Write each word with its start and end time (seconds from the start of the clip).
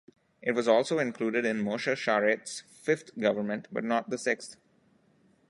It 0.41 0.53
was 0.53 0.67
also 0.67 0.97
included 0.97 1.45
in 1.45 1.63
Moshe 1.63 1.93
Sharett's 1.95 2.61
fifth 2.61 3.15
government, 3.19 3.67
but 3.71 3.83
not 3.83 4.09
the 4.09 4.17
sixth. 4.17 4.55